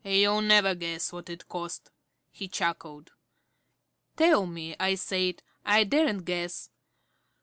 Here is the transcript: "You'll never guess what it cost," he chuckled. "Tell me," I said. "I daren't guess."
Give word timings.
"You'll 0.03 0.41
never 0.41 0.73
guess 0.73 1.11
what 1.13 1.29
it 1.29 1.47
cost," 1.47 1.91
he 2.31 2.47
chuckled. 2.47 3.11
"Tell 4.17 4.47
me," 4.47 4.75
I 4.79 4.95
said. 4.95 5.43
"I 5.63 5.83
daren't 5.83 6.25
guess." 6.25 6.71